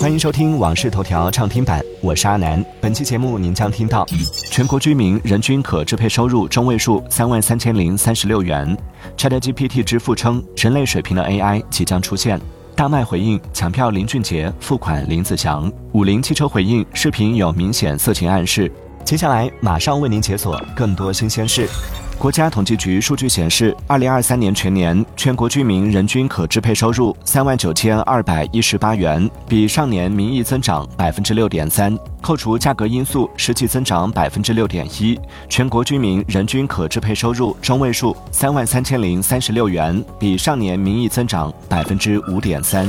[0.00, 2.64] 欢迎收听《往事头条》畅听版，我是阿南。
[2.80, 4.06] 本期节目您将听到：
[4.50, 8.74] 全国居民人均可支配收入中位数三万三千零三十六元
[9.14, 12.38] ；ChatGPT 之父称，人类水平的 AI 即将出现；
[12.74, 18.72] 大麦回应抢票林俊杰，付款林子祥；五菱汽车回应视频有明显色情暗示。
[19.04, 21.68] 接下来马上为您解锁更多新鲜事。
[22.20, 35.18] 国家统计局数据显示，二零二三年全年全国居民人均可支配收入三万九千二百一十八元，比上年名义增长百分之六点三，扣除价格因素，实际增长百分之六点一。
[35.48, 42.86] 全国居民人均可支配收入中位数三万三千零三十六元，比上年名义增长百分之五点三。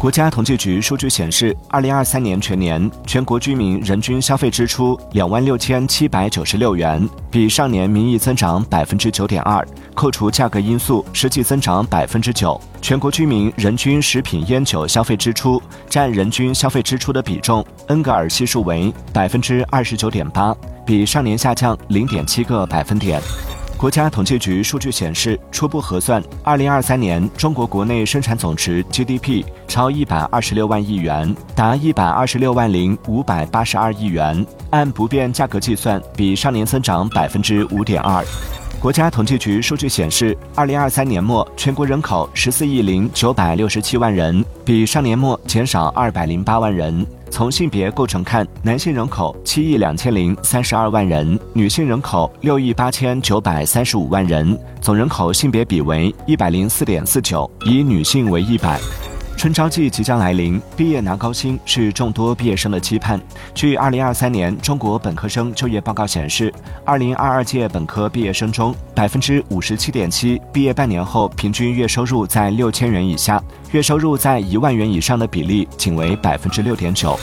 [0.00, 12.58] 国家统计局数据显示，二零二三年全年全国居民人均消费支出两万六千七百九十六元，比上年名义增长百分之九点二，扣除价格因素，实际增长百分之九。
[12.80, 20.56] 全国居民人均食品烟酒消费支出占人均消费支出的比重，恩格尔系数为百分之二十九点八，
[20.86, 23.20] 比上年下降零点七个百分点。
[23.80, 38.22] 国家统计局数据显示，初步核算，二零二三年中国国内生产总值 GDP 超一百二十六万亿元，达一百二十六万零五百八十二亿元，按不变价格计算，比上年增长百分之五点二。
[38.80, 47.06] 国家统计局数据显示，二零二三年末全国人口十四亿零九百六十七万人，比上年末减少二百零八万人。
[47.30, 58.80] 从性别构成看，男性人口七亿两千零三十二万人，女性人口六亿八千九百三十五万人，总人口性别比为一百零四点四九，以女性为一百。
[59.40, 63.18] 春招季即将来临，毕业拿高薪是众多毕业生的期盼。
[63.54, 66.52] 据二零二三年中国本科生就业报告显示，
[66.84, 77.18] 二零二二届本科毕业生中，百分之五十七点七毕业半年后平均月收入在六千元以下，月收入在一万元以上的比例仅为百分之六点九。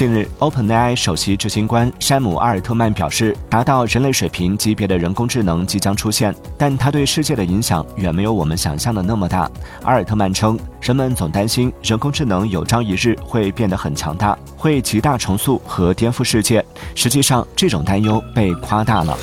[0.00, 9.40] 近日，OpenAI 首席执行官山姆·阿尔特曼表示，达到人类水平级别的人工智能即将出现，但它对世界的影响远没有我们想象的那么大。
[9.82, 16.64] 阿尔特曼称，人们总担心人工智能有朝一日会变得很强大，会极大重塑和颠覆世界。
[16.94, 19.14] 实际上，这种担忧被夸大了。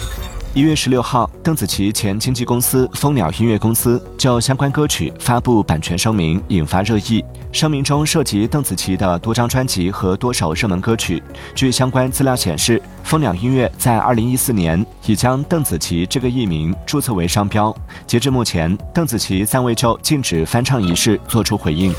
[0.57, 7.23] 一月十六号，邓紫棋前经纪公司蜂鸟音乐公司就相关歌曲发布版权声明，引发热议。
[7.51, 11.21] 声明中涉及邓紫棋的多张专辑和多首热门歌曲。
[11.53, 17.71] 据相关资料显示，蜂鸟音乐在二零一四年已将邓紫棋这个艺名注册为商标。
[18.07, 21.93] 截至目前，邓紫棋暂未就禁止翻唱一事作出回应。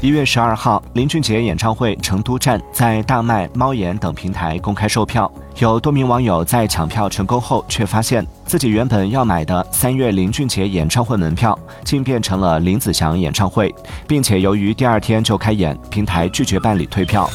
[0.00, 5.30] 一月十二号，林俊杰演唱会成都站在大麦、猫眼等平台公开售票。
[5.58, 13.74] 有多名网友在抢票成功后，却发现自己原本要买的三月林俊杰演唱会门票，竟变成了林子祥演唱会，
[14.06, 17.28] 并且由于第二天就开演，平台拒绝办理退票。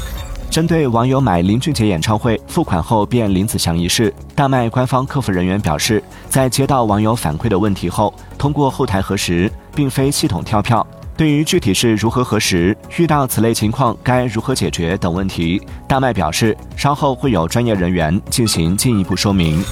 [0.49, 10.85] 针对网友买林俊杰演唱会付款后变林子祥一事，大麦官方客服人员表示，在接到网友反馈的问题后，通过后台核实，并非系统跳票。
[11.15, 19.63] 对于具体是如何核实、遇到此类情况该如何解决等问题，大麦表示稍后会有专业人员进行进一步说明。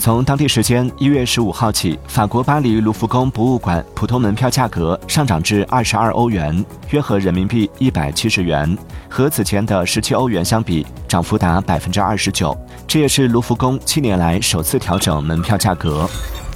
[0.00, 8.76] 从当地时间一月十五号起，法国巴黎卢浮宫博物馆普通门票价格上涨至二十二欧元，约合人民币一百七十元，
[9.10, 12.56] 和此前的十七欧元相比，涨幅达百分之二十九。
[12.88, 16.08] 这也是卢浮宫七年来首次调整门票价格。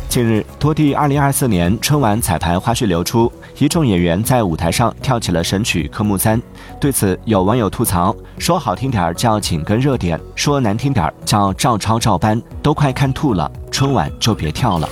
[0.09, 6.41] 近日，多地2024年春晚彩排花絮流出，一众演员在舞台上跳起了神曲科目三。
[6.81, 13.51] 对此，有网友吐槽说：“好听点叫紧跟热点，说难听点叫照抄照搬，都快看吐了。
[13.73, 14.89] 春晚就别跳了。”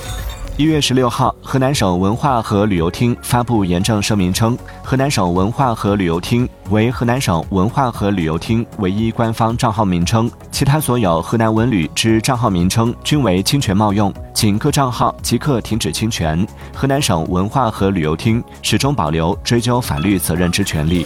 [0.55, 16.47] 一月十六号，河南省文化和旅游厅发布严正声明称，河南省文化和旅游厅为河南省文化和旅游厅唯一官方账号名称，其他所有河南文旅之账号名称均为侵权冒用，请各账号即刻停止侵权。
[16.71, 21.03] 河南省文化和旅游厅始终保留追究法律责任之权利。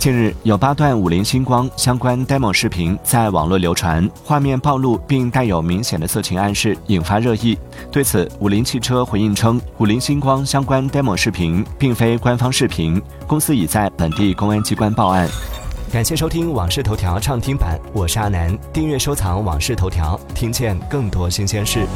[0.00, 7.58] 近日，有八段五菱星光相关 demo 视频在网络流传，画面暴露并带有明显的色情暗示，引发热议。
[7.92, 15.28] 对此，五菱汽车回应称，五菱星光相关 demo 视频并非官方视频，公司已在本地公安机关报案。
[15.92, 21.86] 感谢收听《往事头条》畅听版，我是阿南，订阅收藏《往事头条》，听见更多新鲜事。